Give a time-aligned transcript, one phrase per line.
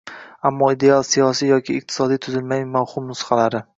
[0.49, 3.63] Ammo ideal siyosiy yoki iqtisodiy tuzilmaning mavhum nusxalari